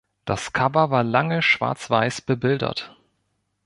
[0.25, 2.97] Das Cover war lange schwarz-weiß bebildert.